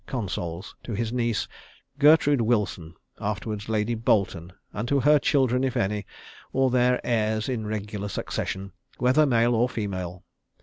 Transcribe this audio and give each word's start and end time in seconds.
consols, 0.07 0.73
to 0.83 0.93
his 0.93 1.13
niece, 1.13 1.47
Gertrude 1.99 2.41
Wilson 2.41 2.95
(afterwards 3.19 3.69
Lady 3.69 3.93
Boleton), 3.93 4.51
and 4.73 4.87
to 4.87 4.99
her 5.01 5.19
children, 5.19 5.63
if 5.63 5.77
any, 5.77 6.07
or 6.51 6.71
their 6.71 6.99
heirs 7.03 7.47
in 7.47 7.67
regular 7.67 8.07
succession, 8.07 8.71
whether 8.97 9.27
male 9.27 9.53
or 9.53 9.69
female. 9.69 10.23